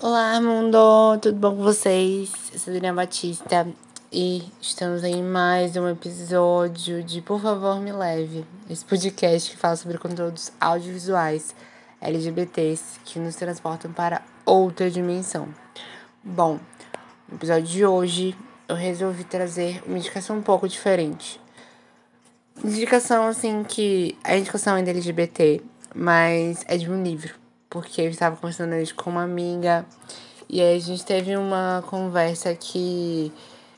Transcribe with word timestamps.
Olá, 0.00 0.40
mundo! 0.40 1.18
Tudo 1.20 1.36
bom 1.36 1.56
com 1.56 1.62
vocês? 1.64 2.32
Eu 2.52 2.58
sou 2.60 2.72
a 2.72 2.76
Adriana 2.76 3.02
Batista 3.02 3.66
e 4.12 4.44
estamos 4.60 5.02
em 5.02 5.24
mais 5.24 5.76
um 5.76 5.88
episódio 5.88 7.02
de 7.02 7.20
Por 7.20 7.40
Favor 7.40 7.80
Me 7.80 7.90
Leve, 7.90 8.46
esse 8.70 8.84
podcast 8.84 9.50
que 9.50 9.56
fala 9.56 9.74
sobre 9.74 9.98
conteúdos 9.98 10.52
audiovisuais 10.60 11.52
LGBTs 12.00 13.00
que 13.04 13.18
nos 13.18 13.34
transportam 13.34 13.92
para 13.92 14.22
outra 14.46 14.88
dimensão. 14.88 15.48
Bom, 16.22 16.60
no 17.28 17.36
episódio 17.36 17.66
de 17.66 17.84
hoje 17.84 18.36
eu 18.68 18.76
resolvi 18.76 19.24
trazer 19.24 19.82
uma 19.84 19.98
indicação 19.98 20.38
um 20.38 20.42
pouco 20.42 20.68
diferente. 20.68 21.40
Indicação 22.64 23.26
assim 23.26 23.64
que 23.64 24.16
a 24.22 24.36
indicação 24.36 24.76
é 24.76 24.80
LGBT, 24.80 25.60
mas 25.92 26.64
é 26.68 26.76
de 26.76 26.88
um 26.88 27.02
livro 27.02 27.47
porque 27.68 28.00
eu 28.02 28.10
estava 28.10 28.36
conversando 28.36 28.74
hoje 28.74 28.94
com 28.94 29.10
uma 29.10 29.22
amiga 29.22 29.84
e 30.48 30.60
aí 30.60 30.76
a 30.76 30.80
gente 30.80 31.04
teve 31.04 31.36
uma 31.36 31.84
conversa 31.86 32.54
que 32.54 33.32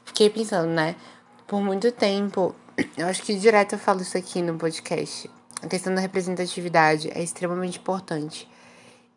fiquei 0.05 0.31
pensando, 0.31 0.69
né? 0.69 0.95
Por 1.47 1.61
muito 1.61 1.91
tempo, 1.91 2.55
eu 2.97 3.09
acho 3.09 3.23
que 3.23 3.35
direto 3.35 3.73
eu 3.75 3.79
falo 3.79 4.03
isso 4.03 4.17
aqui 4.17 4.41
no 4.41 4.57
podcast. 4.57 5.29
A 5.63 5.67
questão 5.67 5.95
da 5.95 6.01
representatividade 6.01 7.11
é 7.13 7.23
extremamente 7.23 7.79
importante. 7.79 8.49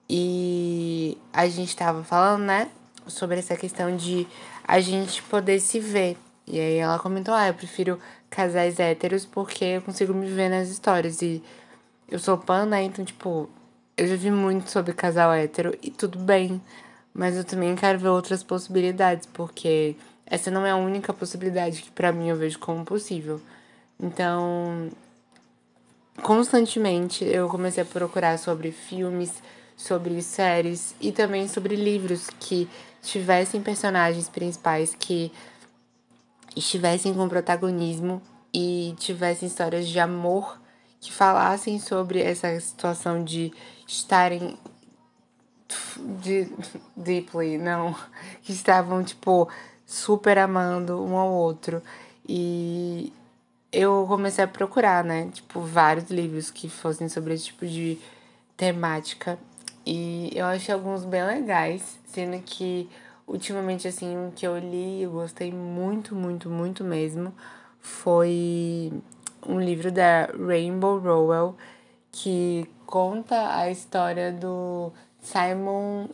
E 0.10 1.18
a 1.32 1.48
gente 1.48 1.70
estava 1.70 2.04
falando, 2.04 2.44
né, 2.44 2.70
sobre 3.08 3.40
essa 3.40 3.56
questão 3.56 3.96
de 3.96 4.28
a 4.68 4.80
gente 4.80 5.22
poder 5.24 5.60
se 5.60 5.80
ver. 5.80 6.18
E 6.48 6.60
aí 6.60 6.78
ela 6.78 7.00
comentou: 7.00 7.34
"Ah, 7.34 7.48
eu 7.48 7.54
prefiro 7.54 8.00
casais 8.30 8.80
héteros 8.80 9.26
porque 9.26 9.64
eu 9.64 9.82
consigo 9.82 10.14
me 10.14 10.28
ver 10.28 10.50
nas 10.50 10.70
histórias 10.70 11.22
e 11.22 11.42
eu 12.10 12.20
sou 12.20 12.38
pan, 12.38 12.66
né? 12.66 12.84
Então, 12.84 13.06
tipo, 13.06 13.50
eu 13.96 14.08
já 14.08 14.16
vi 14.16 14.32
muito 14.32 14.70
sobre 14.70 14.94
casal 14.94 15.32
hétero 15.32 15.78
e 15.82 15.92
tudo 15.92 16.18
bem, 16.18 16.62
mas 17.14 17.38
eu 17.38 17.44
também 17.44 17.76
quero 17.76 18.00
ver 18.00 18.10
outras 18.10 18.44
possibilidades, 18.44 19.28
porque 19.32 19.96
essa 20.26 20.50
não 20.50 20.66
é 20.66 20.72
a 20.72 20.76
única 20.76 21.14
possibilidade 21.14 21.82
que 21.82 21.92
para 21.92 22.12
mim 22.12 22.30
eu 22.30 22.36
vejo 22.36 22.58
como 22.58 22.84
possível. 22.84 23.40
Então, 24.00 24.90
constantemente 26.24 27.24
eu 27.24 27.48
comecei 27.48 27.84
a 27.84 27.86
procurar 27.86 28.40
sobre 28.40 28.72
filmes, 28.72 29.32
sobre 29.78 30.22
séries 30.24 30.96
e 31.00 31.12
também 31.12 31.48
sobre 31.48 31.76
livros 31.76 32.30
que 32.40 32.68
tivessem 33.02 33.62
personagens 33.62 34.28
principais 34.28 34.96
que 34.96 35.32
estivessem 36.56 37.14
com 37.14 37.30
protagonismo 37.30 38.22
e 38.52 38.96
tivessem 38.98 39.48
histórias 39.48 39.88
de 39.88 40.00
amor 40.00 40.60
que 41.04 41.12
falassem 41.12 41.80
sobre 41.80 42.22
essa 42.22 42.58
situação 42.60 43.24
de 43.24 43.52
estarem 43.88 44.58
de, 46.22 46.52
deeply, 46.96 47.58
não, 47.58 47.96
que 48.42 48.52
estavam 48.52 49.04
tipo 49.04 49.50
super 49.86 50.38
amando 50.38 51.04
um 51.04 51.18
ao 51.18 51.32
outro. 51.32 51.82
E 52.28 53.12
eu 53.72 54.06
comecei 54.08 54.44
a 54.44 54.48
procurar, 54.48 55.04
né, 55.04 55.30
tipo 55.34 55.62
vários 55.62 56.10
livros 56.10 56.50
que 56.50 56.70
fossem 56.70 57.10
sobre 57.10 57.34
esse 57.34 57.46
tipo 57.46 57.66
de 57.66 57.98
temática. 58.56 59.38
E 59.86 60.32
eu 60.34 60.46
achei 60.46 60.74
alguns 60.74 61.04
bem 61.04 61.26
legais, 61.26 62.00
sendo 62.06 62.42
que 62.42 62.90
ultimamente 63.28 63.88
assim, 63.88 64.18
um 64.18 64.32
que 64.32 64.46
eu 64.46 64.58
li 64.58 65.04
e 65.04 65.08
gostei 65.08 65.52
muito, 65.52 66.16
muito, 66.16 66.50
muito 66.50 66.84
mesmo 66.84 67.34
foi 67.80 68.92
um 69.46 69.60
livro 69.60 69.92
da 69.92 70.30
Rainbow 70.38 71.00
Rowell 71.00 71.56
que 72.12 72.70
conta 72.86 73.58
a 73.58 73.70
história 73.70 74.32
do 74.32 74.92
Simon 75.22 76.08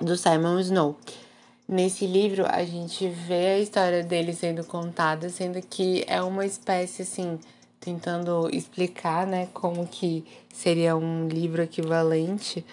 do 0.00 0.16
Simon 0.16 0.58
Snow. 0.60 0.96
Nesse 1.68 2.06
livro 2.06 2.46
a 2.48 2.64
gente 2.64 3.08
vê 3.08 3.46
a 3.48 3.58
história 3.58 4.02
dele 4.02 4.32
sendo 4.32 4.64
contada, 4.64 5.28
sendo 5.28 5.60
que 5.62 6.04
é 6.08 6.20
uma 6.20 6.44
espécie 6.44 7.02
assim, 7.02 7.38
tentando 7.78 8.48
explicar, 8.52 9.26
né, 9.26 9.48
como 9.52 9.86
que 9.86 10.24
seria 10.52 10.96
um 10.96 11.28
livro 11.28 11.62
equivalente. 11.62 12.64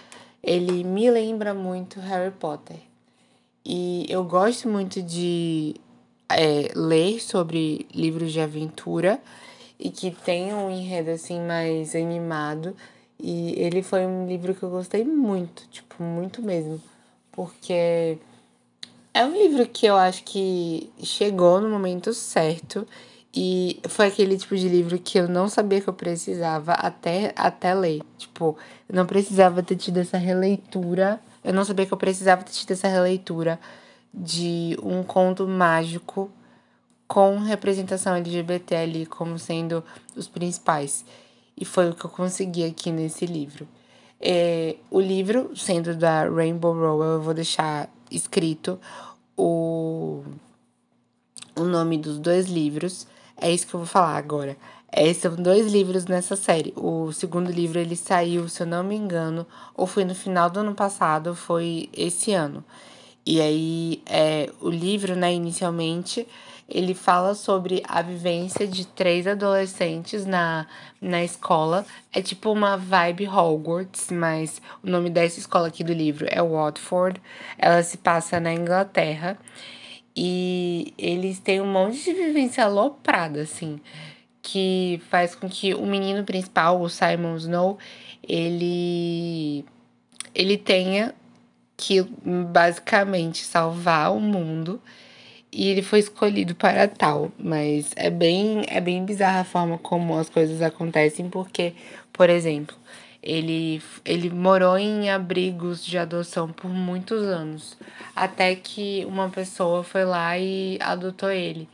Ele 0.41 0.83
me 0.83 1.11
lembra 1.11 1.53
muito 1.53 1.99
Harry 1.99 2.31
Potter. 2.31 2.77
E 3.63 4.05
eu 4.09 4.23
gosto 4.23 4.67
muito 4.67 5.01
de 5.01 5.75
é, 6.29 6.71
ler 6.73 7.19
sobre 7.21 7.85
livros 7.93 8.31
de 8.31 8.39
aventura 8.39 9.19
e 9.79 9.89
que 9.89 10.11
tem 10.11 10.53
um 10.53 10.69
enredo 10.69 11.11
assim 11.11 11.39
mais 11.39 11.95
animado. 11.95 12.75
E 13.19 13.53
ele 13.59 13.81
foi 13.81 14.05
um 14.05 14.27
livro 14.27 14.53
que 14.53 14.63
eu 14.63 14.69
gostei 14.69 15.03
muito, 15.03 15.67
tipo, 15.69 16.03
muito 16.03 16.41
mesmo. 16.41 16.81
Porque 17.31 18.17
é 19.13 19.25
um 19.25 19.31
livro 19.31 19.67
que 19.67 19.85
eu 19.85 19.95
acho 19.95 20.23
que 20.23 20.91
chegou 21.01 21.59
no 21.59 21.69
momento 21.69 22.13
certo. 22.13 22.87
E 23.33 23.79
foi 23.87 24.07
aquele 24.07 24.37
tipo 24.37 24.55
de 24.55 24.67
livro 24.67 24.97
que 24.97 25.19
eu 25.19 25.27
não 25.27 25.47
sabia 25.47 25.81
que 25.81 25.87
eu 25.87 25.93
precisava 25.93 26.73
até, 26.73 27.33
até 27.35 27.73
ler. 27.73 28.01
Tipo, 28.17 28.57
eu 28.89 28.95
não 28.95 29.05
precisava 29.05 29.61
ter 29.61 29.75
tido 29.75 29.97
essa 29.97 30.17
releitura. 30.17 31.19
Eu 31.43 31.53
não 31.53 31.63
sabia 31.65 31.85
que 31.85 31.93
eu 31.93 31.97
precisava 31.97 32.43
ter 32.43 32.51
tido 32.51 32.71
essa 32.71 32.87
releitura 32.87 33.59
de 34.13 34.77
um 34.81 35.03
conto 35.03 35.47
mágico 35.47 36.31
com 37.07 37.37
representação 37.39 38.15
LGBT 38.15 38.75
ali 38.75 39.05
como 39.05 39.39
sendo 39.39 39.83
os 40.15 40.27
principais. 40.27 41.05
E 41.55 41.65
foi 41.65 41.89
o 41.89 41.95
que 41.95 42.05
eu 42.05 42.09
consegui 42.09 42.65
aqui 42.65 42.91
nesse 42.91 43.25
livro. 43.25 43.67
É, 44.19 44.75
o 44.89 44.99
livro, 44.99 45.51
sendo 45.55 45.95
da 45.95 46.27
Rainbow 46.27 46.73
Rowell, 46.73 47.13
eu 47.13 47.21
vou 47.21 47.33
deixar 47.33 47.89
escrito 48.11 48.79
o, 49.35 50.23
o 51.55 51.63
nome 51.63 51.97
dos 51.97 52.19
dois 52.19 52.47
livros. 52.47 53.07
É 53.39 53.51
isso 53.51 53.67
que 53.67 53.73
eu 53.73 53.79
vou 53.79 53.87
falar 53.87 54.17
agora. 54.17 54.57
É, 54.91 55.13
são 55.13 55.35
dois 55.35 55.71
livros 55.71 56.05
nessa 56.05 56.35
série. 56.35 56.73
O 56.75 57.11
segundo 57.11 57.51
livro 57.51 57.79
ele 57.79 57.95
saiu, 57.95 58.47
se 58.47 58.63
eu 58.63 58.67
não 58.67 58.83
me 58.83 58.95
engano, 58.95 59.45
ou 59.75 59.85
foi 59.85 60.05
no 60.05 60.15
final 60.15 60.49
do 60.49 60.59
ano 60.61 60.73
passado, 60.73 61.27
ou 61.27 61.35
foi 61.35 61.89
esse 61.93 62.33
ano. 62.33 62.63
E 63.25 63.41
aí, 63.41 64.01
é, 64.05 64.49
o 64.61 64.69
livro, 64.69 65.15
né, 65.15 65.33
inicialmente, 65.33 66.25
ele 66.69 66.93
fala 66.93 67.33
sobre 67.33 67.81
a 67.87 68.01
vivência 68.01 68.67
de 68.67 68.85
três 68.85 69.25
adolescentes 69.25 70.25
na, 70.25 70.67
na 70.99 71.23
escola. 71.23 71.85
É 72.11 72.21
tipo 72.21 72.51
uma 72.51 72.75
vibe 72.75 73.27
Hogwarts, 73.27 74.11
mas 74.11 74.61
o 74.83 74.89
nome 74.89 75.09
dessa 75.09 75.39
escola 75.39 75.69
aqui 75.69 75.83
do 75.83 75.93
livro 75.93 76.27
é 76.29 76.41
Watford. 76.41 77.21
Ela 77.57 77.81
se 77.83 77.97
passa 77.97 78.39
na 78.39 78.53
Inglaterra. 78.53 79.37
E 80.13 80.93
eles 80.97 81.39
têm 81.39 81.61
um 81.61 81.71
monte 81.71 82.03
de 82.03 82.11
vivência 82.11 82.65
aloprada, 82.65 83.41
assim, 83.41 83.79
que 84.41 84.99
faz 85.11 85.35
com 85.35 85.47
que 85.47 85.75
o 85.75 85.85
menino 85.85 86.23
principal, 86.23 86.81
o 86.81 86.89
Simon 86.89 87.37
Snow, 87.37 87.77
ele, 88.27 89.63
ele 90.33 90.57
tenha 90.57 91.13
que 91.77 92.01
basicamente 92.51 93.45
salvar 93.45 94.11
o 94.11 94.19
mundo 94.19 94.81
e 95.51 95.69
ele 95.69 95.81
foi 95.81 95.99
escolhido 95.99 96.55
para 96.55 96.87
tal, 96.87 97.31
mas 97.39 97.91
é 97.95 98.09
bem 98.09 98.63
é 98.67 98.81
bem 98.81 99.05
bizarra 99.05 99.41
a 99.41 99.45
forma 99.45 99.77
como 99.77 100.17
as 100.17 100.29
coisas 100.29 100.61
acontecem, 100.61 101.29
porque, 101.29 101.73
por 102.11 102.29
exemplo, 102.29 102.75
ele 103.23 103.81
ele 104.05 104.29
morou 104.29 104.77
em 104.77 105.09
abrigos 105.09 105.85
de 105.85 105.97
adoção 105.97 106.51
por 106.51 106.69
muitos 106.69 107.23
anos, 107.23 107.77
até 108.15 108.55
que 108.55 109.05
uma 109.07 109.29
pessoa 109.29 109.83
foi 109.83 110.05
lá 110.05 110.37
e 110.37 110.77
adotou 110.81 111.31
ele, 111.31 111.67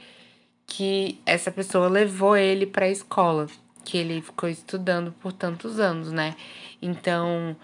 que 0.68 1.20
essa 1.26 1.52
pessoa 1.52 1.88
levou 1.90 2.38
ele 2.38 2.66
para 2.66 2.86
a 2.86 2.90
escola, 2.90 3.48
que 3.84 3.98
ele 3.98 4.22
ficou 4.22 4.50
estudando 4.50 5.12
por 5.14 5.34
tantos 5.34 5.80
anos, 5.80 6.12
né? 6.12 6.36
Então, 6.82 7.56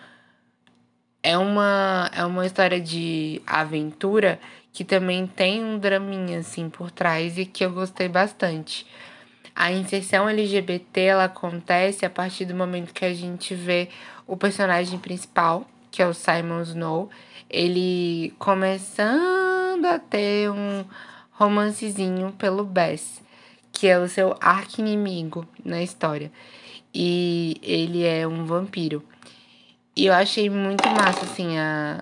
é 1.24 1.38
uma 1.38 2.10
é 2.14 2.26
uma 2.26 2.46
história 2.46 2.80
de 2.80 3.42
aventura 3.46 4.40
que 4.80 4.86
também 4.86 5.28
tem 5.28 5.62
um 5.62 5.78
draminha 5.78 6.40
assim 6.40 6.70
por 6.70 6.90
trás 6.90 7.38
e 7.38 7.46
que 7.46 7.66
eu 7.66 7.70
gostei 7.70 8.08
bastante. 8.08 8.88
A 9.54 9.74
inserção 9.74 10.30
LGBT 10.30 11.02
ela 11.02 11.26
acontece 11.26 12.06
a 12.06 12.10
partir 12.10 12.46
do 12.46 12.56
momento 12.56 12.94
que 12.94 13.04
a 13.04 13.14
gente 13.14 13.54
vê 13.54 13.90
o 14.26 14.38
personagem 14.38 14.98
principal, 14.98 15.66
que 15.92 16.02
é 16.02 16.08
o 16.08 16.14
Simon 16.14 16.62
Snow, 16.62 17.10
ele 17.50 18.34
começando 18.40 19.84
a 19.84 20.00
ter 20.00 20.50
um 20.50 20.86
romancezinho 21.32 22.32
pelo 22.38 22.64
Bess, 22.64 23.22
que 23.74 23.86
é 23.86 24.00
o 24.00 24.08
seu 24.08 24.34
arqui-inimigo 24.40 25.46
na 25.62 25.84
história. 25.84 26.32
E 26.94 27.58
ele 27.62 28.06
é 28.06 28.26
um 28.26 28.46
vampiro. 28.46 29.04
E 29.94 30.06
eu 30.06 30.14
achei 30.14 30.50
muito 30.50 30.88
massa, 30.88 31.26
assim, 31.26 31.58
a, 31.58 32.02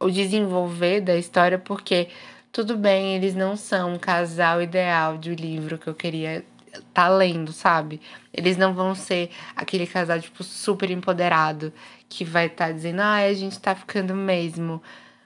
o 0.00 0.10
desenvolver 0.10 1.00
da 1.00 1.16
história, 1.16 1.58
porque 1.58 2.08
tudo 2.52 2.76
bem, 2.76 3.14
eles 3.14 3.34
não 3.34 3.56
são 3.56 3.94
um 3.94 3.98
casal 3.98 4.62
ideal 4.62 5.18
de 5.18 5.34
livro 5.34 5.78
que 5.78 5.88
eu 5.88 5.94
queria 5.94 6.44
tá 6.92 7.08
lendo, 7.08 7.52
sabe? 7.52 8.00
Eles 8.32 8.56
não 8.56 8.74
vão 8.74 8.94
ser 8.94 9.30
aquele 9.56 9.86
casal, 9.86 10.20
tipo, 10.20 10.42
super 10.44 10.90
empoderado 10.90 11.72
que 12.08 12.24
vai 12.24 12.46
estar 12.46 12.66
tá 12.66 12.72
dizendo, 12.72 13.00
ah, 13.00 13.16
a 13.16 13.34
gente 13.34 13.58
tá 13.58 13.74
ficando 13.74 14.14
mesmo 14.14 14.82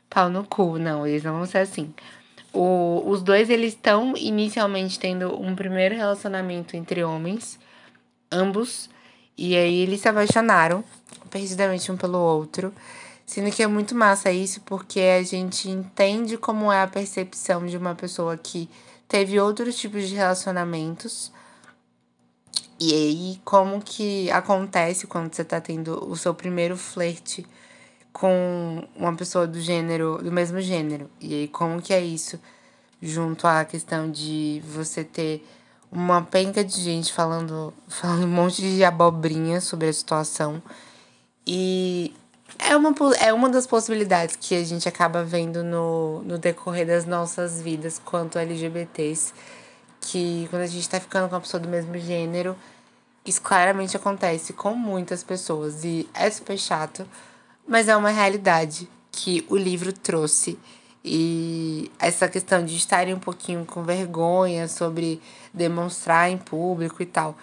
pau 0.08 0.28
no 0.28 0.44
cu. 0.44 0.78
Não, 0.78 1.06
eles 1.06 1.22
não 1.22 1.34
vão 1.34 1.46
ser 1.46 1.58
assim. 1.58 1.92
O, 2.52 3.02
os 3.06 3.22
dois, 3.22 3.48
eles 3.50 3.74
estão 3.74 4.14
inicialmente 4.16 4.98
tendo 4.98 5.40
um 5.40 5.54
primeiro 5.54 5.94
relacionamento 5.94 6.76
entre 6.76 7.02
homens, 7.02 7.58
ambos, 8.30 8.90
e 9.36 9.56
aí 9.56 9.80
eles 9.80 10.00
se 10.00 10.08
apaixonaram 10.08 10.84
perdidamente 11.30 11.90
um 11.90 11.96
pelo 11.96 12.18
outro. 12.18 12.72
Sendo 13.32 13.50
que 13.50 13.62
é 13.62 13.66
muito 13.66 13.94
massa 13.94 14.30
isso, 14.30 14.60
porque 14.60 15.00
a 15.00 15.22
gente 15.22 15.66
entende 15.66 16.36
como 16.36 16.70
é 16.70 16.82
a 16.82 16.86
percepção 16.86 17.64
de 17.64 17.78
uma 17.78 17.94
pessoa 17.94 18.36
que 18.36 18.68
teve 19.08 19.40
outros 19.40 19.74
tipos 19.78 20.06
de 20.06 20.14
relacionamentos. 20.14 21.32
E 22.78 22.92
aí, 22.92 23.40
como 23.42 23.80
que 23.80 24.30
acontece 24.30 25.06
quando 25.06 25.32
você 25.32 25.42
tá 25.42 25.62
tendo 25.62 26.06
o 26.10 26.14
seu 26.14 26.34
primeiro 26.34 26.76
flerte 26.76 27.46
com 28.12 28.86
uma 28.94 29.16
pessoa 29.16 29.46
do 29.46 29.58
gênero, 29.58 30.22
do 30.22 30.30
mesmo 30.30 30.60
gênero. 30.60 31.08
E 31.18 31.32
aí, 31.32 31.48
como 31.48 31.80
que 31.80 31.94
é 31.94 32.04
isso? 32.04 32.38
Junto 33.00 33.46
à 33.46 33.64
questão 33.64 34.10
de 34.10 34.62
você 34.62 35.04
ter 35.04 35.42
uma 35.90 36.20
penca 36.20 36.62
de 36.62 36.78
gente 36.78 37.10
falando, 37.10 37.72
falando 37.88 38.24
um 38.24 38.28
monte 38.28 38.60
de 38.60 38.84
abobrinha 38.84 39.58
sobre 39.58 39.88
a 39.88 39.92
situação. 39.92 40.62
E 41.46 42.14
é 42.58 42.76
uma, 42.76 42.94
é 43.20 43.32
uma 43.32 43.48
das 43.48 43.66
possibilidades 43.66 44.36
que 44.36 44.54
a 44.54 44.64
gente 44.64 44.88
acaba 44.88 45.24
vendo 45.24 45.62
no, 45.62 46.22
no 46.22 46.38
decorrer 46.38 46.86
das 46.86 47.04
nossas 47.04 47.60
vidas 47.60 48.00
quanto 48.04 48.38
LGBTs. 48.38 49.32
Que 50.00 50.46
quando 50.50 50.62
a 50.62 50.66
gente 50.66 50.88
tá 50.88 50.98
ficando 50.98 51.28
com 51.28 51.34
uma 51.34 51.40
pessoa 51.40 51.60
do 51.60 51.68
mesmo 51.68 51.96
gênero, 51.98 52.56
isso 53.24 53.40
claramente 53.40 53.96
acontece 53.96 54.52
com 54.52 54.74
muitas 54.74 55.22
pessoas. 55.22 55.84
E 55.84 56.08
é 56.12 56.28
super 56.30 56.58
chato 56.58 57.06
mas 57.66 57.88
é 57.88 57.96
uma 57.96 58.10
realidade 58.10 58.88
que 59.10 59.44
o 59.48 59.56
livro 59.56 59.92
trouxe. 59.92 60.58
E 61.04 61.90
essa 61.98 62.28
questão 62.28 62.64
de 62.64 62.76
estarem 62.76 63.14
um 63.14 63.18
pouquinho 63.18 63.64
com 63.64 63.82
vergonha 63.82 64.68
sobre 64.68 65.20
demonstrar 65.52 66.30
em 66.30 66.38
público 66.38 67.02
e 67.02 67.06
tal. 67.06 67.36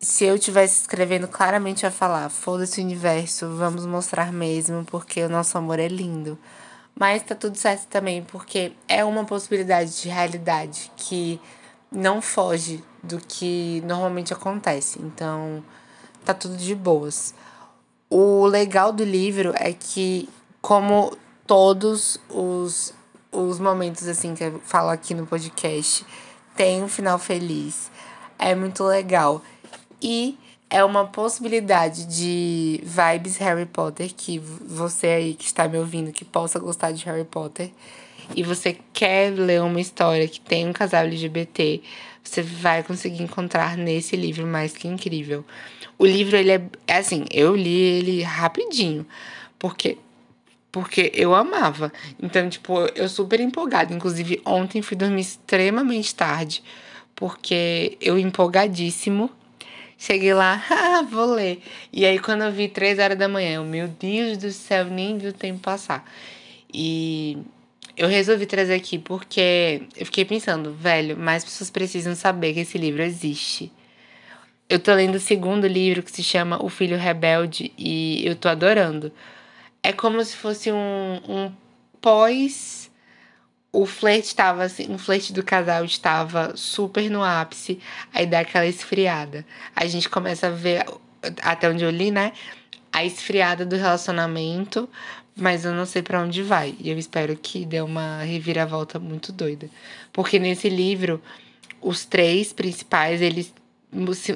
Se 0.00 0.24
eu 0.24 0.38
tivesse 0.38 0.82
escrevendo 0.82 1.26
claramente 1.26 1.84
a 1.84 1.90
falar, 1.90 2.28
foda-se 2.28 2.80
o 2.80 2.84
universo, 2.84 3.48
vamos 3.56 3.84
mostrar 3.84 4.32
mesmo, 4.32 4.84
porque 4.84 5.20
o 5.24 5.28
nosso 5.28 5.58
amor 5.58 5.80
é 5.80 5.88
lindo. 5.88 6.38
Mas 6.94 7.24
tá 7.24 7.34
tudo 7.34 7.56
certo 7.58 7.88
também, 7.88 8.22
porque 8.22 8.72
é 8.86 9.04
uma 9.04 9.24
possibilidade 9.24 10.00
de 10.00 10.08
realidade 10.08 10.92
que 10.96 11.40
não 11.90 12.22
foge 12.22 12.84
do 13.02 13.18
que 13.18 13.82
normalmente 13.84 14.32
acontece. 14.32 15.00
Então, 15.02 15.64
tá 16.24 16.32
tudo 16.32 16.56
de 16.56 16.76
boas. 16.76 17.34
O 18.08 18.46
legal 18.46 18.92
do 18.92 19.02
livro 19.02 19.52
é 19.56 19.72
que, 19.72 20.28
como 20.60 21.12
todos 21.44 22.20
os, 22.28 22.94
os 23.32 23.58
momentos 23.58 24.06
assim 24.06 24.32
que 24.36 24.44
eu 24.44 24.60
falo 24.64 24.90
aqui 24.90 25.12
no 25.12 25.26
podcast, 25.26 26.06
tem 26.54 26.84
um 26.84 26.88
final 26.88 27.18
feliz. 27.18 27.90
É 28.38 28.54
muito 28.54 28.84
legal. 28.84 29.42
E 30.00 30.38
é 30.70 30.84
uma 30.84 31.06
possibilidade 31.06 32.06
de 32.06 32.80
vibes 32.84 33.36
Harry 33.38 33.66
Potter, 33.66 34.12
que 34.14 34.38
você 34.38 35.06
aí 35.08 35.34
que 35.34 35.44
está 35.44 35.66
me 35.68 35.78
ouvindo, 35.78 36.12
que 36.12 36.24
possa 36.24 36.58
gostar 36.58 36.92
de 36.92 37.04
Harry 37.06 37.24
Potter, 37.24 37.70
e 38.36 38.42
você 38.42 38.76
quer 38.92 39.32
ler 39.32 39.62
uma 39.62 39.80
história 39.80 40.28
que 40.28 40.40
tem 40.40 40.68
um 40.68 40.72
casal 40.72 41.04
LGBT, 41.04 41.80
você 42.22 42.42
vai 42.42 42.82
conseguir 42.82 43.22
encontrar 43.22 43.76
nesse 43.76 44.14
livro 44.16 44.46
mais 44.46 44.76
que 44.76 44.86
incrível. 44.86 45.44
O 45.98 46.04
livro, 46.04 46.36
ele 46.36 46.52
é, 46.52 46.62
é 46.86 46.98
assim, 46.98 47.24
eu 47.32 47.56
li 47.56 47.80
ele 47.80 48.22
rapidinho, 48.22 49.06
porque 49.58 49.96
porque 50.70 51.10
eu 51.14 51.34
amava. 51.34 51.90
Então, 52.22 52.48
tipo, 52.48 52.78
eu 52.94 53.08
super 53.08 53.40
empolgada. 53.40 53.92
Inclusive, 53.94 54.40
ontem 54.44 54.82
fui 54.82 54.96
dormir 54.96 55.22
extremamente 55.22 56.14
tarde, 56.14 56.62
porque 57.16 57.96
eu 58.00 58.18
empolgadíssimo. 58.18 59.30
Cheguei 59.98 60.32
lá, 60.32 60.64
ah, 60.70 61.02
vou 61.02 61.26
ler. 61.34 61.60
E 61.92 62.06
aí, 62.06 62.20
quando 62.20 62.44
eu 62.44 62.52
vi 62.52 62.68
três 62.68 63.00
horas 63.00 63.18
da 63.18 63.28
manhã, 63.28 63.56
eu, 63.56 63.64
meu 63.64 63.88
Deus 63.88 64.38
do 64.38 64.52
céu, 64.52 64.84
nem 64.84 65.18
vi 65.18 65.26
o 65.26 65.32
tempo 65.32 65.58
passar. 65.58 66.08
E 66.72 67.36
eu 67.96 68.06
resolvi 68.06 68.46
trazer 68.46 68.74
aqui 68.74 68.96
porque 68.96 69.82
eu 69.96 70.06
fiquei 70.06 70.24
pensando, 70.24 70.72
velho, 70.72 71.16
mais 71.16 71.44
pessoas 71.44 71.68
precisam 71.68 72.14
saber 72.14 72.54
que 72.54 72.60
esse 72.60 72.78
livro 72.78 73.02
existe. 73.02 73.72
Eu 74.68 74.78
tô 74.78 74.94
lendo 74.94 75.16
o 75.16 75.20
segundo 75.20 75.66
livro 75.66 76.02
que 76.02 76.12
se 76.12 76.22
chama 76.22 76.62
O 76.64 76.68
Filho 76.68 76.96
Rebelde 76.96 77.72
e 77.76 78.24
eu 78.24 78.36
tô 78.36 78.48
adorando. 78.48 79.10
É 79.82 79.92
como 79.92 80.24
se 80.24 80.36
fosse 80.36 80.70
um, 80.70 81.20
um 81.28 81.52
pós. 82.00 82.87
O 83.70 83.84
flerte 83.84 84.28
estava 84.28 84.62
assim, 84.62 84.94
o 84.94 84.98
flerte 84.98 85.32
do 85.32 85.42
casal 85.42 85.84
estava 85.84 86.56
super 86.56 87.10
no 87.10 87.22
ápice, 87.22 87.78
aí 88.14 88.26
dá 88.26 88.40
aquela 88.40 88.66
esfriada. 88.66 89.44
A 89.76 89.86
gente 89.86 90.08
começa 90.08 90.46
a 90.46 90.50
ver, 90.50 90.86
até 91.42 91.68
onde 91.68 91.84
eu 91.84 91.90
li, 91.90 92.10
né? 92.10 92.32
A 92.90 93.04
esfriada 93.04 93.66
do 93.66 93.76
relacionamento, 93.76 94.88
mas 95.36 95.64
eu 95.66 95.74
não 95.74 95.84
sei 95.84 96.02
para 96.02 96.22
onde 96.22 96.42
vai. 96.42 96.74
E 96.80 96.88
eu 96.90 96.98
espero 96.98 97.36
que 97.36 97.66
dê 97.66 97.82
uma 97.82 98.22
reviravolta 98.22 98.98
muito 98.98 99.32
doida. 99.32 99.68
Porque 100.12 100.38
nesse 100.38 100.70
livro, 100.70 101.22
os 101.80 102.06
três 102.06 102.52
principais, 102.52 103.20
eles 103.20 103.52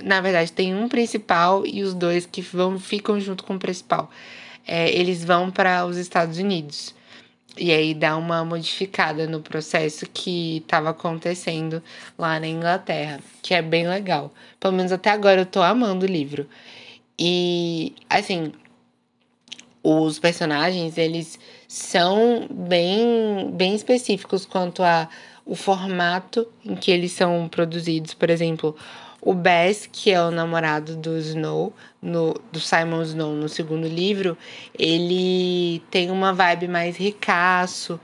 na 0.03 0.21
verdade, 0.21 0.51
tem 0.51 0.75
um 0.75 0.89
principal 0.89 1.67
e 1.67 1.83
os 1.83 1.93
dois 1.93 2.25
que 2.25 2.41
vão 2.41 2.79
ficam 2.79 3.21
junto 3.21 3.45
com 3.45 3.57
o 3.57 3.59
principal. 3.59 4.11
É, 4.67 4.91
eles 4.91 5.25
vão 5.25 5.51
para 5.51 5.85
os 5.85 5.97
Estados 5.97 6.39
Unidos. 6.39 6.95
E 7.57 7.71
aí 7.71 7.93
dá 7.93 8.17
uma 8.17 8.45
modificada 8.45 9.27
no 9.27 9.41
processo 9.41 10.07
que 10.07 10.59
estava 10.59 10.91
acontecendo 10.91 11.83
lá 12.17 12.41
na 12.41 12.47
Inglaterra, 12.47 13.21
que 13.43 13.53
é 13.53 13.61
bem 13.61 13.87
legal. 13.87 14.33
Pelo 14.59 14.73
menos 14.73 14.91
até 14.91 15.11
agora 15.11 15.43
eu 15.43 15.47
tô 15.47 15.61
amando 15.61 16.07
o 16.07 16.09
livro. 16.09 16.49
E 17.19 17.95
assim, 18.09 18.53
os 19.83 20.19
personagens, 20.19 20.97
eles 20.97 21.39
são 21.69 22.47
bem 22.51 23.51
bem 23.53 23.75
específicos 23.75 24.47
quanto 24.47 24.83
a 24.83 25.09
o 25.45 25.57
formato 25.57 26.47
em 26.65 26.75
que 26.77 26.91
eles 26.91 27.13
são 27.13 27.49
produzidos, 27.49 28.15
por 28.15 28.31
exemplo, 28.31 28.77
o 29.25 29.33
Bess, 29.33 29.89
que 29.91 30.11
é 30.11 30.21
o 30.21 30.33
namorado 30.33 30.97
do 30.97 31.17
Snow, 31.17 31.73
no, 32.03 32.35
do 32.51 32.59
Simon 32.59 33.03
Snow 33.03 33.33
no 33.35 33.49
segundo 33.49 33.87
livro, 33.87 34.37
ele 34.77 35.81
tem 35.93 36.11
uma 36.11 36.33
vibe 36.33 36.67
mais 36.67 36.97
ricaço. 36.97 38.01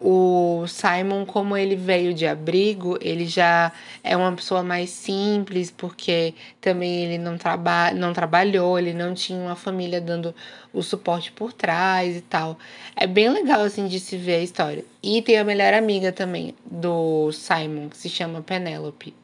O 0.00 0.64
Simon, 0.66 1.26
como 1.26 1.56
ele 1.58 1.76
veio 1.76 2.14
de 2.14 2.26
abrigo, 2.26 2.98
ele 3.02 3.26
já 3.26 3.70
é 4.02 4.16
uma 4.16 4.32
pessoa 4.32 4.62
mais 4.62 4.88
simples, 4.88 5.70
porque 5.70 6.34
também 6.58 7.04
ele 7.04 7.18
não, 7.18 7.36
traba 7.36 7.92
não 7.92 8.14
trabalhou, 8.14 8.78
ele 8.78 8.94
não 8.94 9.12
tinha 9.12 9.38
uma 9.38 9.54
família 9.54 10.00
dando 10.00 10.34
o 10.72 10.82
suporte 10.82 11.30
por 11.32 11.52
trás 11.52 12.16
e 12.16 12.22
tal. 12.22 12.58
É 12.96 13.06
bem 13.06 13.28
legal, 13.28 13.60
assim, 13.60 13.86
de 13.86 14.00
se 14.00 14.16
ver 14.16 14.36
a 14.36 14.42
história. 14.42 14.84
E 15.02 15.20
tem 15.20 15.38
a 15.38 15.44
melhor 15.44 15.74
amiga 15.74 16.10
também 16.10 16.54
do 16.64 17.30
Simon, 17.30 17.90
que 17.90 17.96
se 17.98 18.08
chama 18.08 18.40
Penélope. 18.40 19.14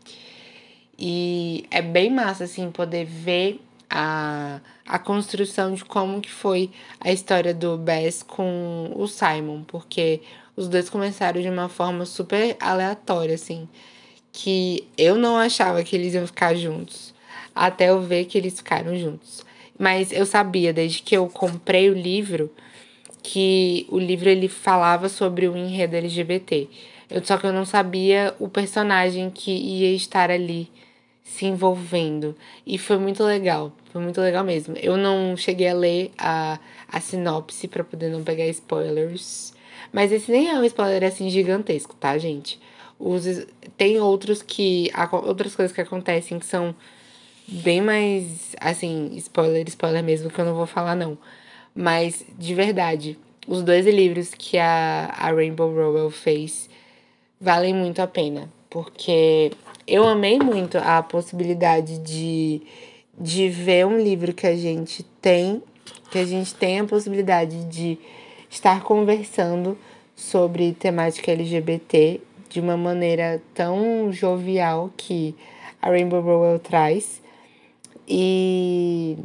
E 0.98 1.64
é 1.70 1.80
bem 1.80 2.10
massa, 2.10 2.44
assim, 2.44 2.70
poder 2.72 3.04
ver 3.04 3.60
a, 3.88 4.60
a 4.86 4.98
construção 4.98 5.72
de 5.72 5.84
como 5.84 6.20
que 6.20 6.30
foi 6.30 6.70
a 7.00 7.12
história 7.12 7.54
do 7.54 7.78
Bess 7.78 8.22
com 8.22 8.92
o 8.94 9.06
Simon, 9.06 9.62
porque 9.62 10.20
os 10.56 10.68
dois 10.68 10.90
começaram 10.90 11.40
de 11.40 11.48
uma 11.48 11.68
forma 11.68 12.04
super 12.04 12.56
aleatória, 12.60 13.36
assim, 13.36 13.68
que 14.32 14.88
eu 14.96 15.14
não 15.14 15.36
achava 15.36 15.84
que 15.84 15.94
eles 15.94 16.14
iam 16.14 16.26
ficar 16.26 16.54
juntos, 16.54 17.14
até 17.54 17.90
eu 17.90 18.00
ver 18.02 18.24
que 18.24 18.36
eles 18.36 18.56
ficaram 18.58 18.96
juntos. 18.98 19.44
Mas 19.78 20.10
eu 20.10 20.26
sabia, 20.26 20.72
desde 20.72 21.02
que 21.02 21.16
eu 21.16 21.28
comprei 21.28 21.88
o 21.88 21.94
livro, 21.94 22.50
que 23.22 23.86
o 23.88 23.98
livro 23.98 24.28
ele 24.28 24.48
falava 24.48 25.08
sobre 25.08 25.46
o 25.46 25.56
enredo 25.56 25.96
LGBT. 25.96 26.68
Eu, 27.08 27.24
só 27.24 27.36
que 27.38 27.46
eu 27.46 27.52
não 27.52 27.64
sabia 27.64 28.34
o 28.38 28.48
personagem 28.48 29.30
que 29.30 29.52
ia 29.52 29.94
estar 29.94 30.30
ali 30.30 30.68
se 31.28 31.46
envolvendo. 31.46 32.34
E 32.66 32.78
foi 32.78 32.98
muito 32.98 33.22
legal, 33.22 33.70
foi 33.92 34.00
muito 34.00 34.20
legal 34.20 34.42
mesmo. 34.42 34.74
Eu 34.78 34.96
não 34.96 35.36
cheguei 35.36 35.68
a 35.68 35.74
ler 35.74 36.10
a, 36.16 36.58
a 36.90 37.00
sinopse 37.00 37.68
para 37.68 37.84
poder 37.84 38.08
não 38.08 38.24
pegar 38.24 38.46
spoilers. 38.46 39.52
Mas 39.92 40.10
esse 40.10 40.32
nem 40.32 40.48
é 40.48 40.58
um 40.58 40.64
spoiler 40.64 41.04
assim 41.04 41.28
gigantesco, 41.28 41.94
tá, 41.94 42.16
gente? 42.16 42.58
Os, 42.98 43.24
tem 43.76 44.00
outros 44.00 44.42
que. 44.42 44.90
Outras 45.12 45.54
coisas 45.54 45.74
que 45.74 45.80
acontecem 45.80 46.38
que 46.38 46.46
são 46.46 46.74
bem 47.46 47.82
mais. 47.82 48.56
Assim, 48.60 49.10
spoiler, 49.16 49.68
spoiler 49.68 50.02
mesmo, 50.02 50.30
que 50.30 50.40
eu 50.40 50.44
não 50.46 50.54
vou 50.54 50.66
falar, 50.66 50.96
não. 50.96 51.16
Mas, 51.74 52.24
de 52.38 52.54
verdade, 52.54 53.18
os 53.46 53.62
dois 53.62 53.86
livros 53.86 54.34
que 54.34 54.58
a, 54.58 55.12
a 55.16 55.30
Rainbow 55.30 55.72
Rowell 55.72 56.10
fez 56.10 56.68
valem 57.40 57.74
muito 57.74 58.00
a 58.00 58.06
pena. 58.06 58.50
Porque 58.70 59.50
eu 59.86 60.06
amei 60.06 60.38
muito 60.38 60.78
a 60.78 61.02
possibilidade 61.02 61.98
de, 61.98 62.62
de 63.18 63.48
ver 63.48 63.86
um 63.86 63.98
livro 63.98 64.32
que 64.32 64.46
a 64.46 64.54
gente 64.54 65.02
tem, 65.20 65.62
que 66.10 66.18
a 66.18 66.24
gente 66.24 66.54
tem 66.54 66.80
a 66.80 66.84
possibilidade 66.84 67.64
de 67.64 67.98
estar 68.50 68.82
conversando 68.82 69.76
sobre 70.14 70.72
temática 70.72 71.30
LGBT 71.30 72.20
de 72.48 72.60
uma 72.60 72.76
maneira 72.76 73.42
tão 73.54 74.12
jovial 74.12 74.90
que 74.96 75.34
a 75.80 75.88
Rainbow 75.88 76.20
Rowell 76.20 76.58
traz. 76.58 77.22
E 78.06 79.18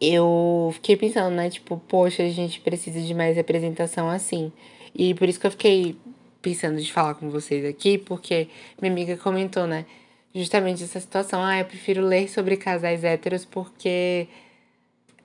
eu 0.00 0.70
fiquei 0.74 0.96
pensando, 0.96 1.34
né? 1.34 1.48
Tipo, 1.48 1.80
poxa, 1.88 2.24
a 2.24 2.28
gente 2.28 2.60
precisa 2.60 3.00
de 3.00 3.14
mais 3.14 3.36
representação 3.36 4.08
assim. 4.08 4.52
E 4.94 5.14
por 5.14 5.28
isso 5.28 5.40
que 5.40 5.46
eu 5.46 5.50
fiquei 5.50 5.96
pensando 6.42 6.80
de 6.80 6.92
falar 6.92 7.14
com 7.14 7.30
vocês 7.30 7.64
aqui, 7.64 7.96
porque 7.96 8.48
minha 8.80 8.92
amiga 8.92 9.16
comentou, 9.16 9.66
né? 9.66 9.86
Justamente 10.34 10.82
essa 10.82 11.00
situação. 11.00 11.42
Ah, 11.42 11.60
eu 11.60 11.64
prefiro 11.64 12.04
ler 12.04 12.28
sobre 12.28 12.56
casais 12.56 13.04
héteros 13.04 13.44
porque 13.44 14.26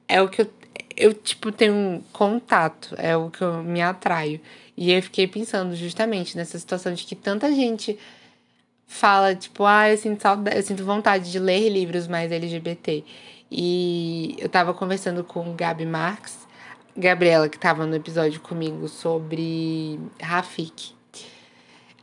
é 0.07 0.21
o 0.21 0.29
que 0.29 0.41
eu, 0.41 0.49
eu 0.95 1.13
tipo, 1.13 1.51
tenho 1.51 1.73
um 1.73 2.01
contato, 2.13 2.95
é 2.97 3.17
o 3.17 3.29
que 3.29 3.41
eu 3.41 3.63
me 3.63 3.81
atraio. 3.81 4.39
E 4.75 4.91
eu 4.91 5.01
fiquei 5.01 5.27
pensando 5.27 5.75
justamente 5.75 6.37
nessa 6.37 6.57
situação 6.59 6.93
de 6.93 7.03
que 7.03 7.15
tanta 7.15 7.51
gente 7.51 7.97
fala, 8.85 9.35
tipo, 9.35 9.65
ah, 9.65 9.89
eu 9.89 9.97
sinto, 9.97 10.21
saudade, 10.21 10.57
eu 10.57 10.63
sinto 10.63 10.83
vontade 10.85 11.31
de 11.31 11.39
ler 11.39 11.69
livros 11.69 12.07
mais 12.07 12.31
LGBT. 12.31 13.03
E 13.51 14.35
eu 14.39 14.49
tava 14.49 14.73
conversando 14.73 15.23
com 15.23 15.55
Gabi 15.55 15.85
Marx, 15.85 16.47
Gabriela, 16.95 17.47
que 17.47 17.57
tava 17.57 17.85
no 17.85 17.95
episódio 17.95 18.41
comigo 18.41 18.87
sobre 18.87 19.99
Rafik. 20.21 20.96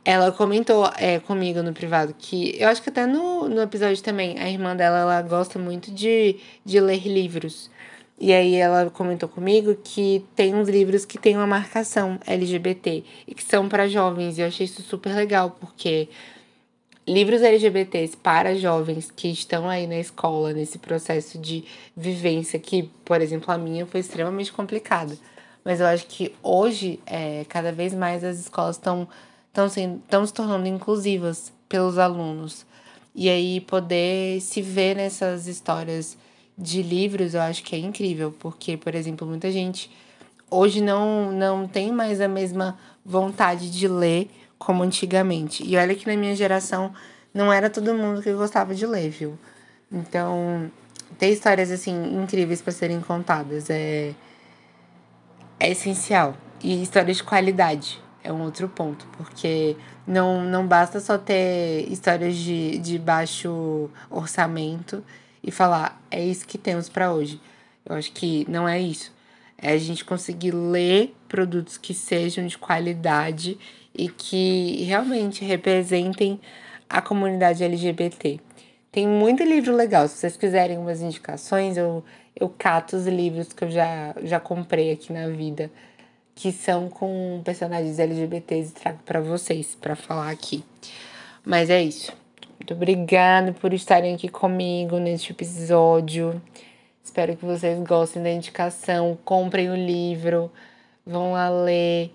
Ela 0.05 0.31
comentou 0.31 0.85
é, 0.97 1.19
comigo 1.19 1.63
no 1.63 1.73
privado 1.73 2.13
que 2.17 2.55
eu 2.61 2.69
acho 2.69 2.81
que 2.81 2.89
até 2.89 3.07
no, 3.07 3.49
no 3.49 3.59
episódio 3.59 4.03
também, 4.03 4.37
a 4.37 4.47
irmã 4.47 4.75
dela 4.75 4.99
ela 4.99 5.21
gosta 5.23 5.57
muito 5.57 5.91
de, 5.91 6.37
de 6.63 6.79
ler 6.79 7.07
livros. 7.07 7.71
E 8.19 8.31
aí 8.31 8.55
ela 8.55 8.89
comentou 8.91 9.27
comigo 9.27 9.75
que 9.83 10.23
tem 10.35 10.53
uns 10.53 10.69
livros 10.69 11.05
que 11.05 11.17
tem 11.17 11.35
uma 11.35 11.47
marcação 11.47 12.19
LGBT 12.25 13.03
e 13.27 13.33
que 13.33 13.43
são 13.43 13.67
para 13.67 13.87
jovens. 13.89 14.37
E 14.37 14.41
eu 14.41 14.47
achei 14.47 14.65
isso 14.65 14.81
super 14.83 15.13
legal, 15.13 15.57
porque 15.59 16.07
livros 17.07 17.41
LGBTs 17.41 18.15
para 18.15 18.55
jovens 18.55 19.11
que 19.11 19.27
estão 19.27 19.67
aí 19.67 19.85
na 19.87 19.97
escola, 19.97 20.53
nesse 20.53 20.77
processo 20.77 21.37
de 21.37 21.65
vivência, 21.97 22.59
que, 22.59 22.83
por 23.03 23.21
exemplo, 23.21 23.51
a 23.51 23.57
minha 23.57 23.85
foi 23.85 23.99
extremamente 23.99 24.53
complicada. 24.53 25.17
Mas 25.63 25.79
eu 25.79 25.87
acho 25.87 26.05
que 26.05 26.33
hoje, 26.43 26.99
é, 27.05 27.43
cada 27.49 27.71
vez 27.71 27.93
mais 27.93 28.23
as 28.23 28.39
escolas 28.39 28.75
estão 28.75 29.07
estão 29.63 30.25
se 30.25 30.33
tornando 30.33 30.67
inclusivas 30.67 31.51
pelos 31.69 31.97
alunos. 31.97 32.65
E 33.13 33.29
aí 33.29 33.61
poder 33.61 34.41
se 34.41 34.61
ver 34.61 34.95
nessas 34.95 35.47
histórias 35.47 36.17
de 36.57 36.81
livros, 36.81 37.33
eu 37.33 37.41
acho 37.41 37.63
que 37.63 37.75
é 37.75 37.79
incrível, 37.79 38.33
porque, 38.39 38.75
por 38.77 38.93
exemplo, 38.93 39.25
muita 39.25 39.51
gente 39.51 39.89
hoje 40.49 40.81
não, 40.81 41.31
não 41.31 41.67
tem 41.67 41.91
mais 41.91 42.21
a 42.21 42.27
mesma 42.27 42.77
vontade 43.05 43.69
de 43.71 43.87
ler 43.87 44.29
como 44.57 44.83
antigamente. 44.83 45.63
E 45.63 45.77
olha 45.77 45.95
que 45.95 46.07
na 46.07 46.15
minha 46.15 46.35
geração 46.35 46.93
não 47.33 47.51
era 47.51 47.69
todo 47.69 47.93
mundo 47.93 48.21
que 48.21 48.33
gostava 48.33 48.73
de 48.73 48.85
ler, 48.85 49.09
viu? 49.09 49.37
Então, 49.91 50.71
ter 51.17 51.29
histórias 51.29 51.71
assim 51.71 52.21
incríveis 52.21 52.61
para 52.61 52.71
serem 52.71 52.99
contadas 53.01 53.69
é 53.69 54.13
é 55.59 55.71
essencial. 55.71 56.35
E 56.63 56.81
histórias 56.81 57.17
de 57.17 57.23
qualidade 57.23 58.01
é 58.25 58.33
um 58.33 58.41
outro 58.41 58.67
ponto, 58.67 59.05
porque 59.15 59.77
não, 60.07 60.43
não 60.43 60.65
basta 60.65 60.99
só 60.99 61.15
ter 61.15 61.85
histórias 61.91 62.35
de, 62.35 62.79
de 62.79 62.97
baixo 62.97 63.87
orçamento 64.09 65.03
e 65.43 65.51
falar, 65.51 66.01
é 66.09 66.23
isso 66.25 66.47
que 66.47 66.57
temos 66.57 66.89
para 66.89 67.13
hoje. 67.13 67.39
Eu 67.85 67.95
acho 67.95 68.11
que 68.11 68.43
não 68.49 68.67
é 68.67 68.79
isso. 68.79 69.13
É 69.57 69.73
a 69.73 69.77
gente 69.77 70.03
conseguir 70.03 70.51
ler 70.51 71.15
produtos 71.29 71.77
que 71.77 71.93
sejam 71.93 72.47
de 72.47 72.57
qualidade 72.57 73.59
e 73.93 74.09
que 74.09 74.83
realmente 74.83 75.45
representem 75.45 76.39
a 76.89 77.01
comunidade 77.01 77.63
LGBT. 77.63 78.39
Tem 78.91 79.07
muito 79.07 79.43
livro 79.43 79.75
legal. 79.75 80.07
Se 80.07 80.17
vocês 80.17 80.35
quiserem 80.35 80.79
umas 80.79 80.99
indicações, 80.99 81.77
eu, 81.77 82.03
eu 82.35 82.49
cato 82.49 82.95
os 82.95 83.05
livros 83.05 83.53
que 83.53 83.63
eu 83.63 83.69
já, 83.69 84.15
já 84.23 84.39
comprei 84.39 84.91
aqui 84.91 85.13
na 85.13 85.27
vida, 85.27 85.69
que 86.35 86.51
são 86.51 86.89
com 86.89 87.41
personagens 87.43 87.97
LGBTs 87.97 88.69
e 88.69 88.73
trago 88.73 88.99
para 89.05 89.21
vocês, 89.21 89.75
para 89.79 89.95
falar 89.95 90.29
aqui. 90.29 90.63
Mas 91.45 91.69
é 91.69 91.81
isso. 91.81 92.11
Muito 92.59 92.73
obrigada 92.73 93.53
por 93.53 93.73
estarem 93.73 94.13
aqui 94.15 94.27
comigo 94.27 94.97
neste 94.97 95.31
episódio. 95.31 96.41
Espero 97.03 97.37
que 97.37 97.45
vocês 97.45 97.79
gostem 97.87 98.21
da 98.21 98.31
indicação. 98.31 99.17
Comprem 99.23 99.69
o 99.69 99.75
livro, 99.75 100.51
vão 101.05 101.33
lá 101.33 101.49
ler. 101.49 102.11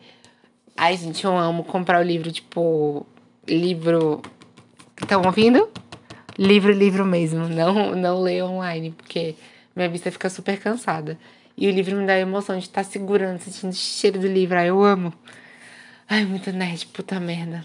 Ai, 0.76 0.96
gente, 0.96 1.24
eu 1.24 1.36
amo 1.36 1.64
comprar 1.64 2.00
o 2.00 2.02
livro, 2.02 2.30
tipo, 2.30 3.06
livro. 3.48 4.20
Estão 5.00 5.22
ouvindo? 5.24 5.68
Livro, 6.38 6.72
livro 6.72 7.06
mesmo. 7.06 7.48
Não, 7.48 7.94
não 7.94 8.20
ler 8.20 8.42
online, 8.42 8.90
porque 8.90 9.34
minha 9.74 9.88
vista 9.88 10.10
fica 10.10 10.28
super 10.28 10.58
cansada. 10.58 11.18
E 11.60 11.68
o 11.68 11.70
livro 11.70 11.94
me 11.94 12.06
dá 12.06 12.14
a 12.14 12.18
emoção 12.18 12.56
de 12.56 12.64
estar 12.64 12.82
segurando, 12.82 13.38
sentindo 13.38 13.70
o 13.70 13.74
cheiro 13.74 14.18
do 14.18 14.26
livro. 14.26 14.56
Ai, 14.56 14.70
eu 14.70 14.82
amo. 14.82 15.12
Ai, 16.08 16.24
muito 16.24 16.50
nerd, 16.50 16.86
puta 16.86 17.20
merda. 17.20 17.62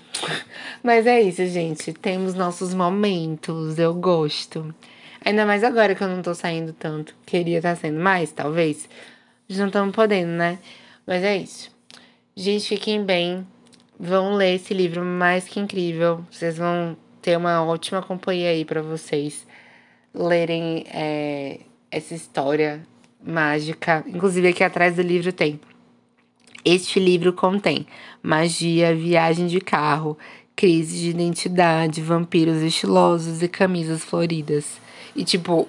Mas 0.84 1.08
é 1.08 1.22
isso, 1.22 1.46
gente. 1.46 1.94
Temos 1.94 2.34
nossos 2.34 2.74
momentos. 2.74 3.80
Eu 3.80 3.94
gosto. 3.94 4.76
Ainda 5.24 5.46
mais 5.46 5.64
agora 5.64 5.96
que 5.96 6.04
eu 6.04 6.10
não 6.10 6.22
tô 6.22 6.36
saindo 6.36 6.74
tanto. 6.74 7.16
Queria 7.26 7.60
estar 7.60 7.78
saindo 7.78 7.98
mais, 7.98 8.34
talvez. 8.34 8.90
Já 9.48 9.60
não 9.62 9.68
estamos 9.68 9.96
podendo, 9.96 10.32
né? 10.32 10.60
Mas 11.08 11.24
é 11.24 11.38
isso. 11.38 11.72
Gente, 12.36 12.68
fiquem 12.68 13.02
bem. 13.02 13.48
Vão 13.98 14.34
ler 14.34 14.56
esse 14.56 14.74
livro 14.74 15.06
mais 15.06 15.46
que 15.46 15.58
incrível. 15.58 16.22
Vocês 16.30 16.58
vão 16.58 16.98
ter 17.22 17.38
uma 17.38 17.64
ótima 17.64 18.02
companhia 18.02 18.50
aí 18.50 18.66
para 18.66 18.82
vocês 18.82 19.48
lerem 20.14 20.84
é, 20.94 21.62
essa 21.90 22.14
história 22.14 22.86
mágica. 23.24 24.04
Inclusive, 24.08 24.48
aqui 24.48 24.64
atrás 24.64 24.96
do 24.96 25.02
livro 25.02 25.32
tem. 25.32 25.60
Este 26.64 27.00
livro 27.00 27.32
contém 27.32 27.86
magia, 28.24 28.96
viagem 28.96 29.46
de 29.46 29.62
carro, 29.62 30.18
crise 30.56 31.00
de 31.00 31.10
identidade, 31.10 32.02
vampiros 32.02 32.62
estilosos 32.64 33.44
e 33.44 33.48
camisas 33.48 34.04
floridas. 34.04 34.80
E, 35.16 35.24
tipo, 35.24 35.68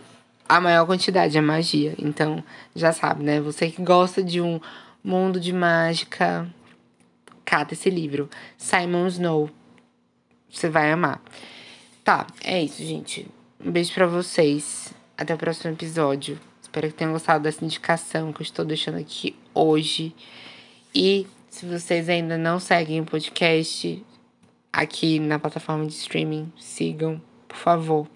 a 0.48 0.60
maior 0.60 0.86
quantidade 0.86 1.36
é 1.36 1.40
magia. 1.40 1.94
Então, 1.98 2.42
já 2.74 2.92
sabe, 2.92 3.22
né? 3.22 3.40
Você 3.40 3.70
que 3.70 3.82
gosta 3.82 4.22
de 4.22 4.40
um 4.40 4.58
mundo 5.04 5.38
de 5.38 5.52
mágica, 5.52 6.48
cata 7.44 7.74
esse 7.74 7.90
livro. 7.90 8.30
Simon 8.56 9.06
Snow. 9.08 9.50
Você 10.50 10.68
vai 10.68 10.90
amar. 10.90 11.20
Tá, 12.02 12.26
é 12.42 12.62
isso, 12.62 12.82
gente. 12.82 13.28
Um 13.64 13.70
beijo 13.70 13.92
para 13.92 14.06
vocês. 14.06 14.94
Até 15.18 15.34
o 15.34 15.38
próximo 15.38 15.72
episódio. 15.72 16.38
Espero 16.76 16.92
que 16.92 16.98
tenham 16.98 17.14
gostado 17.14 17.42
dessa 17.42 17.64
indicação 17.64 18.34
que 18.34 18.42
eu 18.42 18.44
estou 18.44 18.62
deixando 18.62 18.98
aqui 18.98 19.34
hoje. 19.54 20.14
E 20.94 21.26
se 21.48 21.64
vocês 21.64 22.06
ainda 22.06 22.36
não 22.36 22.60
seguem 22.60 23.00
o 23.00 23.04
podcast 23.06 24.04
aqui 24.70 25.18
na 25.18 25.38
plataforma 25.38 25.86
de 25.86 25.94
streaming, 25.94 26.52
sigam, 26.60 27.18
por 27.48 27.56
favor. 27.56 28.06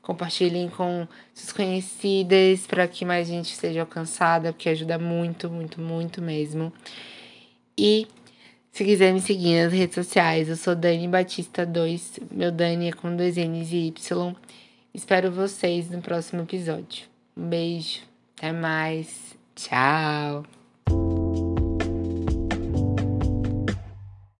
Compartilhem 0.00 0.70
com 0.70 1.06
seus 1.34 1.52
conhecidas 1.52 2.66
para 2.66 2.88
que 2.88 3.04
mais 3.04 3.28
gente 3.28 3.54
seja 3.54 3.82
alcançada, 3.82 4.54
porque 4.54 4.70
ajuda 4.70 4.98
muito, 4.98 5.50
muito, 5.50 5.78
muito 5.78 6.22
mesmo. 6.22 6.72
E 7.76 8.08
se 8.72 8.86
quiser 8.86 9.12
me 9.12 9.20
seguir 9.20 9.62
nas 9.62 9.70
redes 9.70 9.96
sociais, 9.96 10.48
eu 10.48 10.56
sou 10.56 10.74
Dani 10.74 11.06
Batista 11.08 11.66
2. 11.66 12.20
Meu 12.30 12.50
Dani 12.50 12.88
é 12.88 12.92
com 12.92 13.14
dois 13.14 13.36
N's 13.36 13.70
e 13.70 13.88
Y. 13.88 14.34
Espero 14.94 15.30
vocês 15.30 15.90
no 15.90 16.00
próximo 16.00 16.40
episódio. 16.40 17.17
Um 17.38 17.48
beijo, 17.48 18.00
até 18.36 18.50
mais, 18.50 19.38
tchau! 19.54 20.42